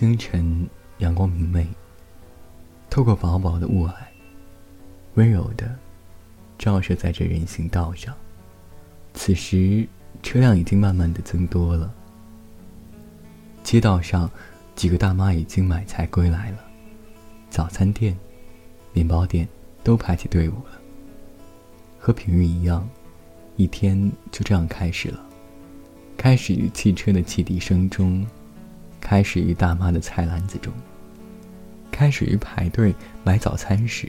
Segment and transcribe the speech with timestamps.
[0.00, 1.68] 清晨，阳光明媚，
[2.88, 3.92] 透过薄薄的雾霭，
[5.12, 5.76] 温柔的
[6.58, 8.16] 照射在这人行道上。
[9.12, 9.86] 此时，
[10.22, 11.92] 车辆已经慢慢的增多了。
[13.62, 14.30] 街道上，
[14.74, 16.64] 几个大妈已经买菜归来了，
[17.50, 18.16] 早餐店、
[18.94, 19.46] 面包店
[19.84, 20.80] 都排起队伍了。
[21.98, 22.88] 和平日一样，
[23.56, 25.22] 一天就这样开始了。
[26.16, 28.26] 开始于汽车的汽笛声中，
[29.10, 30.72] 开始于大妈的菜篮子中，
[31.90, 34.08] 开始于排队买早餐时。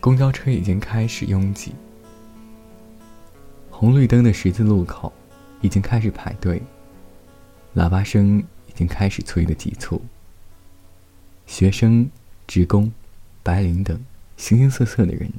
[0.00, 1.74] 公交车已经开始拥挤，
[3.70, 5.12] 红绿灯的十字路口
[5.60, 6.62] 已经开始排队，
[7.74, 10.00] 喇叭声已经开始催得急促。
[11.46, 12.08] 学生、
[12.46, 12.90] 职工、
[13.42, 14.02] 白领等
[14.38, 15.30] 形形色色的人，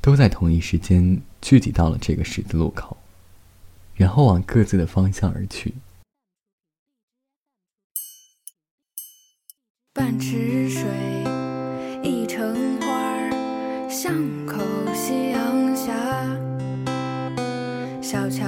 [0.00, 2.96] 都在同一时间聚集到了这个十字路口。
[3.94, 5.72] 然后往各自的方向而去。
[9.96, 10.82] 半池水，
[12.02, 12.86] 一城花，
[13.88, 14.12] 巷
[14.46, 14.60] 口
[14.92, 15.94] 夕阳下，
[18.02, 18.44] 小桥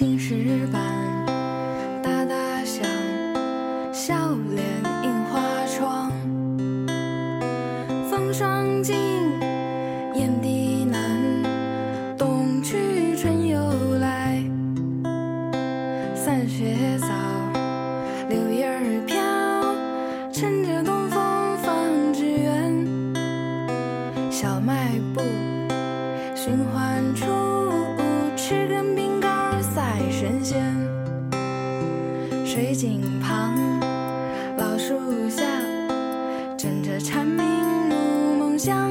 [0.00, 1.19] 青石板，
[30.44, 30.74] 仙，
[32.44, 33.54] 水井旁，
[34.56, 35.42] 老树下，
[36.56, 37.44] 枕着蝉鸣
[37.90, 38.89] 入梦乡。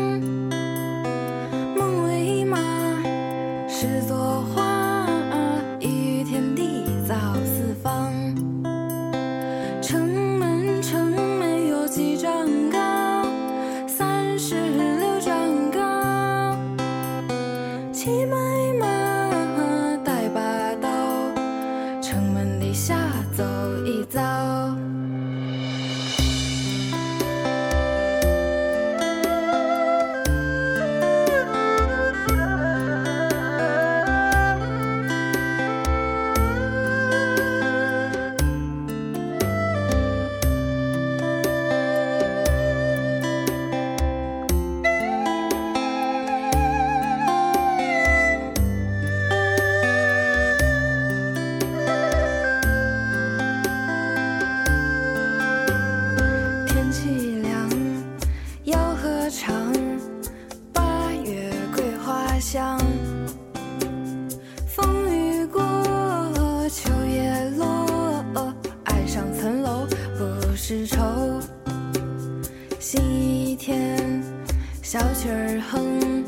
[74.91, 76.25] 小曲儿哼，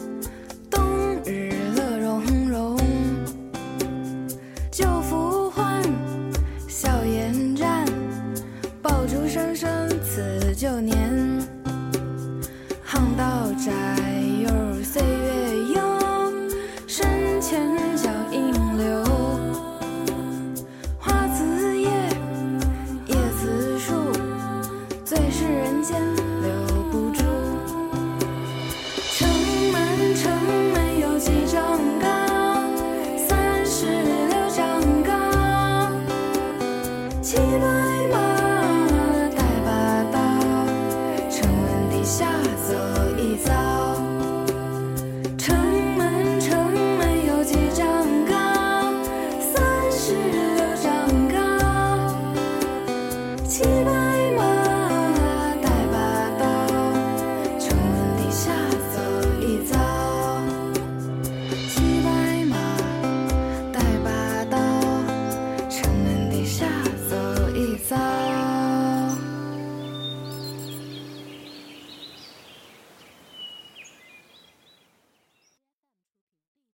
[0.69, 0.79] 冬
[1.25, 2.77] 日乐融融。
[4.69, 5.81] 旧符换，
[6.67, 7.83] 笑颜绽，
[8.79, 10.95] 爆竹声声辞旧年。